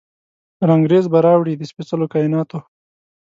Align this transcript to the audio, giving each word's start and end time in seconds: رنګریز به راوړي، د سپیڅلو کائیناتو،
رنګریز 0.69 1.05
به 1.11 1.19
راوړي، 1.25 1.53
د 1.57 1.61
سپیڅلو 1.71 2.05
کائیناتو، 2.13 2.59